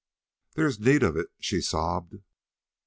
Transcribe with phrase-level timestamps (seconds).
[0.55, 2.23] "There is need of it," she sobbed.